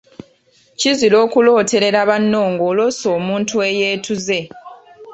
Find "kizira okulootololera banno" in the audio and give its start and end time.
0.79-2.41